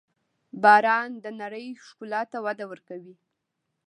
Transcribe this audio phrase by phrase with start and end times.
[0.63, 3.15] •باران د نړۍ ښکلا ته وده ورکوي.